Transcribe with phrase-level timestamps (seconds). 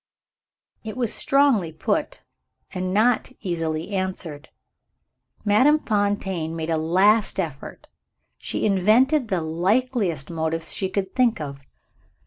[0.83, 2.23] It was strongly put,
[2.71, 4.49] and not easily answered.
[5.45, 7.87] Madame Fontaine made a last effort
[8.39, 11.61] she invented the likeliest motives she could think of.